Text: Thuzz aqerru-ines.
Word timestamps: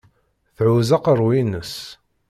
Thuzz 0.57 0.89
aqerru-ines. 0.97 1.73